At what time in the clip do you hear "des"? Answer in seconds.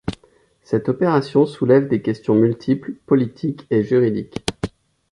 1.87-2.01